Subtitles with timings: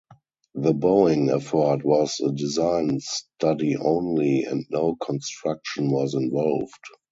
[0.55, 6.71] The Boeing effort was a design study only, and no construction was involved.